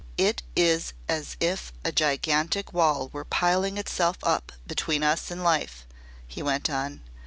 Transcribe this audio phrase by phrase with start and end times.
[0.17, 5.85] "It is as if a gigantic wall were piling itself up between us and Life,"
[6.27, 7.01] he went on.